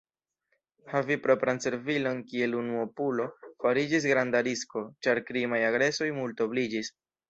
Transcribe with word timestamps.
Havi 0.93 1.17
propran 1.25 1.61
servilon 1.65 2.23
kiel 2.33 2.57
unuopulo 2.63 3.29
fariĝis 3.67 4.11
granda 4.15 4.45
risko, 4.51 4.87
ĉar 5.07 5.27
krimaj 5.31 5.65
agresoj 5.73 6.15
multobliĝis. 6.23 6.97